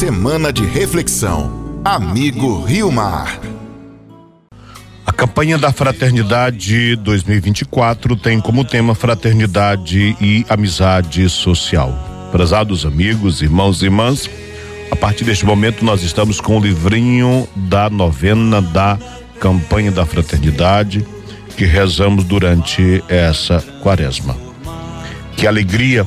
Semana 0.00 0.50
de 0.50 0.64
reflexão. 0.64 1.82
Amigo 1.84 2.62
Rio 2.62 2.90
Mar. 2.90 3.38
A 5.04 5.12
campanha 5.12 5.58
da 5.58 5.70
Fraternidade 5.72 6.96
2024 6.96 8.16
tem 8.16 8.40
como 8.40 8.64
tema 8.64 8.94
Fraternidade 8.94 10.16
e 10.18 10.46
Amizade 10.48 11.28
Social. 11.28 11.92
Prezados 12.32 12.86
amigos, 12.86 13.42
irmãos 13.42 13.82
e 13.82 13.84
irmãs, 13.84 14.30
a 14.90 14.96
partir 14.96 15.24
deste 15.24 15.44
momento 15.44 15.84
nós 15.84 16.02
estamos 16.02 16.40
com 16.40 16.56
o 16.56 16.62
livrinho 16.62 17.46
da 17.54 17.90
novena 17.90 18.62
da 18.62 18.98
campanha 19.38 19.92
da 19.92 20.06
Fraternidade 20.06 21.06
que 21.58 21.66
rezamos 21.66 22.24
durante 22.24 23.04
essa 23.06 23.60
quaresma. 23.82 24.34
Que 25.36 25.46
alegria 25.46 26.06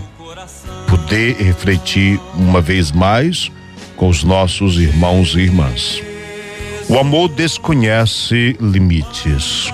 poder 0.90 1.36
refletir 1.36 2.20
uma 2.36 2.60
vez 2.60 2.92
mais 2.92 3.52
com 3.96 4.10
os 4.10 4.24
nossos 4.24 4.78
irmãos 4.78 5.36
e 5.36 5.40
irmãs. 5.40 6.02
O 6.90 6.98
amor 6.98 7.30
desconhece 7.30 8.58
limites. 8.60 9.72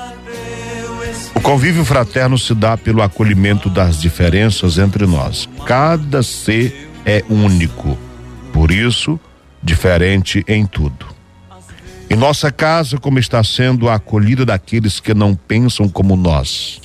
O 1.35 1.41
convívio 1.41 1.83
fraterno 1.83 2.37
se 2.37 2.53
dá 2.53 2.77
pelo 2.77 3.01
acolhimento 3.01 3.69
das 3.69 3.99
diferenças 3.99 4.77
entre 4.77 5.05
nós. 5.05 5.49
Cada 5.65 6.21
ser 6.21 6.91
é 7.05 7.23
único, 7.29 7.97
por 8.53 8.71
isso, 8.71 9.19
diferente 9.61 10.43
em 10.47 10.65
tudo. 10.65 11.07
Em 12.09 12.15
nossa 12.15 12.51
casa, 12.51 12.97
como 12.97 13.19
está 13.19 13.43
sendo 13.43 13.87
a 13.87 13.95
acolhida 13.95 14.45
daqueles 14.45 14.99
que 14.99 15.13
não 15.13 15.35
pensam 15.35 15.87
como 15.87 16.15
nós? 16.15 16.81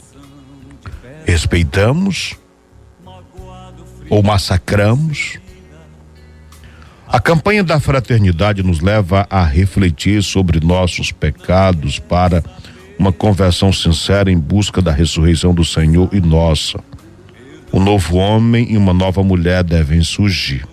Respeitamos 1.27 2.37
ou 4.11 4.23
massacramos? 4.23 5.39
A 7.15 7.21
campanha 7.21 7.63
da 7.63 7.79
fraternidade 7.79 8.61
nos 8.65 8.81
leva 8.81 9.25
a 9.31 9.45
refletir 9.45 10.20
sobre 10.20 10.59
nossos 10.59 11.12
pecados 11.12 12.01
para 12.01 12.43
uma 12.98 13.12
conversão 13.12 13.73
sincera 13.73 14.33
em 14.33 14.37
busca 14.37 14.83
da 14.83 14.91
ressurreição 14.91 15.55
do 15.55 15.65
Senhor 15.65 16.09
e 16.12 16.21
nossa. 16.21 16.81
Um 17.73 17.79
novo 17.79 18.17
homem 18.17 18.73
e 18.73 18.77
uma 18.77 18.93
nova 18.93 19.23
mulher 19.23 19.62
devem 19.62 20.03
surgir. 20.03 20.67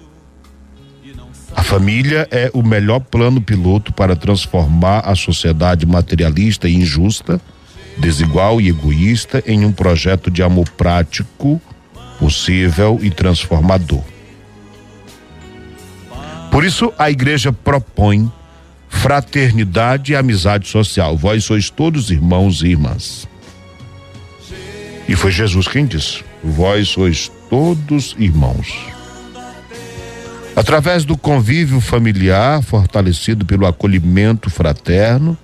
A 1.55 1.61
família 1.61 2.27
é 2.31 2.49
o 2.55 2.63
melhor 2.63 3.01
plano 3.01 3.39
piloto 3.39 3.93
para 3.93 4.15
transformar 4.15 5.01
a 5.01 5.13
sociedade 5.13 5.85
materialista 5.85 6.67
e 6.67 6.73
injusta, 6.73 7.39
desigual 7.99 8.59
e 8.59 8.67
egoísta 8.67 9.43
em 9.45 9.63
um 9.63 9.71
projeto 9.71 10.31
de 10.31 10.41
amor 10.41 10.67
prático, 10.71 11.61
possível 12.17 12.97
e 12.99 13.11
transformador. 13.11 14.01
Por 16.51 16.65
isso, 16.65 16.93
a 16.99 17.09
igreja 17.09 17.53
propõe 17.53 18.29
fraternidade 18.89 20.11
e 20.11 20.15
amizade 20.15 20.67
social. 20.67 21.17
Vós 21.17 21.45
sois 21.45 21.69
todos 21.69 22.11
irmãos 22.11 22.61
e 22.61 22.67
irmãs. 22.67 23.27
E 25.07 25.15
foi 25.15 25.31
Jesus 25.31 25.67
quem 25.67 25.85
disse: 25.85 26.23
Vós 26.43 26.89
sois 26.89 27.31
todos 27.49 28.15
irmãos. 28.19 28.91
Através 30.55 31.05
do 31.05 31.17
convívio 31.17 31.79
familiar, 31.79 32.61
fortalecido 32.61 33.45
pelo 33.45 33.65
acolhimento 33.65 34.49
fraterno, 34.49 35.37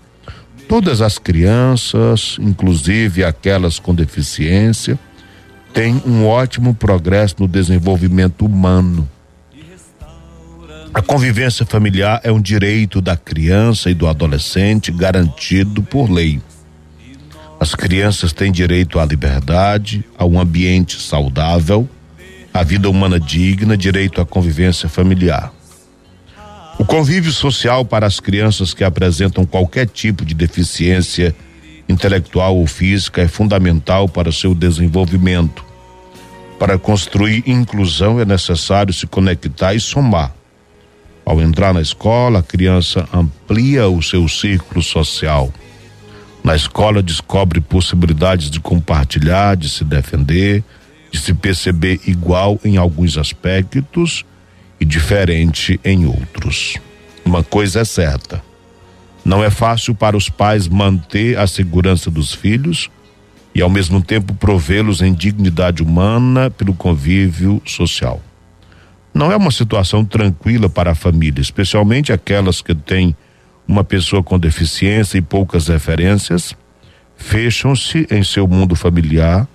todas 0.67 1.02
as 1.02 1.17
crianças, 1.17 2.36
inclusive 2.39 3.23
aquelas 3.23 3.80
com 3.80 3.95
deficiência, 3.95 4.99
têm 5.73 6.02
um 6.05 6.27
ótimo 6.27 6.75
progresso 6.75 7.36
no 7.39 7.47
desenvolvimento 7.47 8.45
humano. 8.45 9.09
A 10.98 11.02
convivência 11.03 11.64
familiar 11.64 12.20
é 12.23 12.31
um 12.31 12.42
direito 12.42 13.00
da 13.00 13.16
criança 13.16 13.88
e 13.88 13.94
do 13.94 14.08
adolescente 14.08 14.92
garantido 14.92 15.84
por 15.84 16.09
lei. 16.09 16.42
As 17.60 17.76
crianças 17.76 18.33
têm 18.33 18.52
direito 18.52 18.99
à 18.99 19.05
liberdade, 19.05 20.04
a 20.17 20.26
um 20.26 20.39
ambiente 20.39 20.99
saudável, 20.99 21.88
a 22.52 22.64
vida 22.64 22.89
humana 22.89 23.20
digna, 23.20 23.77
direito 23.77 24.20
à 24.20 24.26
convivência 24.26 24.89
familiar. 24.89 25.54
O 26.80 26.83
convívio 26.83 27.32
social 27.32 27.86
para 27.86 28.08
as 28.08 28.20
crianças 28.20 28.73
que 28.73 28.83
apresentam 28.83 29.45
qualquer 29.45 29.88
tipo 29.88 30.26
de 30.26 30.33
deficiência 30.33 31.36
intelectual 31.88 32.58
ou 32.58 32.66
física 32.66 33.21
é 33.21 33.27
fundamental 33.27 34.10
para 34.10 34.32
seu 34.32 34.55
desenvolvimento. 34.55 35.64
Para 36.58 36.80
construir 36.80 37.44
inclusão 37.45 38.20
é 38.20 38.26
necessário 38.26 38.92
se 38.92 39.05
conectar 39.05 39.76
e 39.76 39.80
somar. 39.80 40.36
Ao 41.27 41.42
entrar 41.42 41.73
na 41.73 41.82
escola, 41.82 42.39
a 42.39 42.42
criança 42.42 43.05
amplia 43.14 43.89
o 43.89 44.02
seu 44.02 44.30
círculo 44.30 44.82
social. 44.82 45.52
Na 46.42 46.55
escola, 46.55 47.04
descobre 47.04 47.60
possibilidades 47.60 48.49
de 48.49 48.61
compartilhar, 48.61 49.58
de 49.58 49.67
se 49.67 49.83
defender, 49.83 50.64
de 51.11 51.20
se 51.20 51.33
perceber 51.33 51.99
igual 52.08 52.58
em 52.64 52.77
alguns 52.77 53.17
aspectos 53.17 54.23
e 54.80 54.86
diferente 54.86 55.77
em 55.83 56.05
outros. 56.05 56.77
Uma 57.26 57.44
coisa 57.44 57.82
é 57.82 57.83
certa: 57.83 58.42
não 59.26 59.44
é 59.44 59.49
fácil 59.49 59.94
para 59.94 60.15
os 60.15 60.30
pais 60.30 60.70
manter 60.70 61.38
a 61.38 61.45
segurança 61.45 62.09
dos 62.09 62.33
filhos 62.33 62.89
e, 63.54 63.61
ao 63.61 63.70
mesmo 63.70 64.02
tempo, 64.02 64.33
provê-los 64.33 65.02
em 65.02 65.14
dignidade 65.14 65.83
humana 65.83 66.49
pelo 66.49 66.73
convívio 66.73 67.61
social. 67.65 68.23
Não 69.17 69.32
é 69.32 69.36
uma 69.36 69.50
situação 69.50 70.05
tranquila 70.05 70.70
para 70.70 70.92
a 70.92 70.95
família, 70.95 71.42
especialmente 71.42 72.14
aquelas 72.14 72.61
que 72.61 72.76
têm 72.76 73.16
uma 73.67 73.83
pessoa 73.83 74.22
com 74.22 74.38
deficiência 74.38 75.17
e 75.17 75.23
poucas 75.23 75.70
referências, 75.70 76.55
fecham-se 77.16 78.06
em 78.11 78.23
seu 78.23 78.48
mundo 78.48 78.76
familiar 78.76 79.48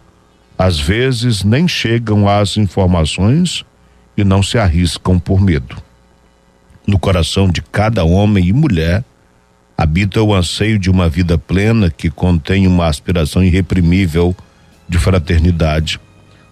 às 0.58 0.80
vezes 0.80 1.44
nem 1.44 1.68
chegam 1.68 2.28
às 2.28 2.56
informações 2.56 3.64
e 4.16 4.24
não 4.24 4.42
se 4.42 4.58
arriscam 4.58 5.16
por 5.16 5.40
medo. 5.40 5.76
No 6.84 6.98
coração 6.98 7.48
de 7.48 7.62
cada 7.62 8.02
homem 8.02 8.48
e 8.48 8.52
mulher 8.52 9.04
habita 9.78 10.20
o 10.20 10.34
anseio 10.34 10.76
de 10.76 10.90
uma 10.90 11.08
vida 11.08 11.38
plena 11.38 11.88
que 11.88 12.10
contém 12.10 12.66
uma 12.66 12.88
aspiração 12.88 13.44
irreprimível 13.44 14.34
de 14.88 14.98
fraternidade, 14.98 16.00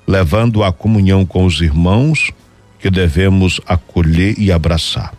levando 0.06 0.62
à 0.62 0.72
comunhão 0.72 1.26
com 1.26 1.44
os 1.44 1.60
irmãos 1.60 2.31
que 2.80 2.91
devemos 2.91 3.60
acolher 3.66 4.38
e 4.38 4.50
abraçar. 4.50 5.12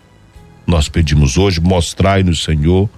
Nós 0.66 0.90
pedimos 0.90 1.38
hoje, 1.38 1.60
mostrai-nos, 1.60 2.44
Senhor, 2.44 2.90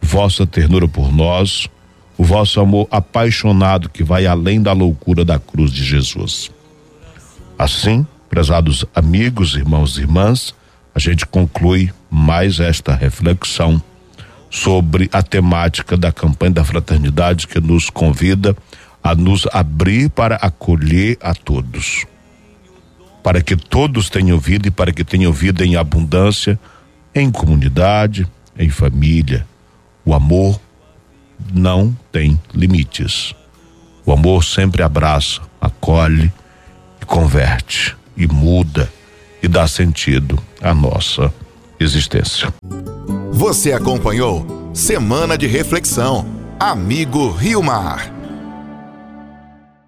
vossa 0.00 0.46
ternura 0.46 0.86
por 0.86 1.12
nós 1.12 1.68
o 2.16 2.24
vosso 2.24 2.60
amor 2.60 2.86
apaixonado 2.90 3.88
que 3.88 4.04
vai 4.04 4.26
além 4.26 4.60
da 4.60 4.72
loucura 4.72 5.24
da 5.24 5.38
cruz 5.38 5.72
de 5.72 5.82
Jesus. 5.82 6.50
Assim, 7.58 8.06
prezados 8.28 8.84
amigos, 8.94 9.54
irmãos 9.54 9.96
e 9.96 10.02
irmãs, 10.02 10.54
a 10.94 10.98
gente 10.98 11.24
conclui 11.26 11.90
mais 12.10 12.60
esta 12.60 12.94
reflexão 12.94 13.82
sobre 14.50 15.08
a 15.12 15.22
temática 15.22 15.96
da 15.96 16.12
campanha 16.12 16.52
da 16.52 16.64
fraternidade 16.64 17.46
que 17.46 17.60
nos 17.60 17.88
convida 17.88 18.56
a 19.02 19.14
nos 19.14 19.46
abrir 19.52 20.10
para 20.10 20.36
acolher 20.36 21.16
a 21.22 21.34
todos. 21.34 22.04
Para 23.22 23.42
que 23.42 23.56
todos 23.56 24.08
tenham 24.08 24.38
vida 24.38 24.68
e 24.68 24.70
para 24.70 24.92
que 24.92 25.04
tenham 25.04 25.32
vida 25.32 25.64
em 25.64 25.76
abundância, 25.76 26.58
em 27.14 27.30
comunidade, 27.30 28.26
em 28.58 28.70
família. 28.70 29.46
O 30.04 30.14
amor 30.14 30.60
não 31.52 31.96
tem 32.10 32.40
limites. 32.54 33.34
O 34.04 34.12
amor 34.12 34.44
sempre 34.44 34.82
abraça, 34.82 35.40
acolhe 35.60 36.32
e 37.00 37.04
converte 37.04 37.96
e 38.16 38.26
muda 38.26 38.90
e 39.42 39.48
dá 39.48 39.66
sentido 39.66 40.38
à 40.60 40.74
nossa 40.74 41.32
existência. 41.78 42.52
Você 43.32 43.72
acompanhou 43.72 44.70
Semana 44.74 45.36
de 45.36 45.46
Reflexão. 45.46 46.26
Amigo 46.58 47.30
Rio 47.30 47.62
Mar. 47.62 48.19